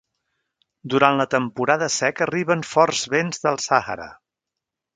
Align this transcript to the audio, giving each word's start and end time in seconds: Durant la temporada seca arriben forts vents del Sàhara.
Durant 0.93 1.19
la 1.19 1.27
temporada 1.33 1.89
seca 1.97 2.25
arriben 2.27 2.65
forts 2.73 3.05
vents 3.15 3.45
del 3.47 3.61
Sàhara. 3.69 4.09